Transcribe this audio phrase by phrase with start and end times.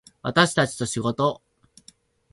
[0.23, 1.43] 私たちと仕事